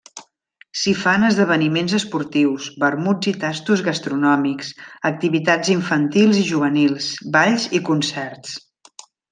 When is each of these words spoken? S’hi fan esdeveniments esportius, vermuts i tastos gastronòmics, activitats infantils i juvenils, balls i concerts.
S’hi 0.83 0.93
fan 1.01 1.25
esdeveniments 1.27 1.93
esportius, 1.97 2.71
vermuts 2.85 3.31
i 3.33 3.35
tastos 3.45 3.85
gastronòmics, 3.89 4.73
activitats 5.13 5.73
infantils 5.77 6.43
i 6.45 6.49
juvenils, 6.53 7.15
balls 7.39 7.71
i 7.81 7.87
concerts. 7.93 8.61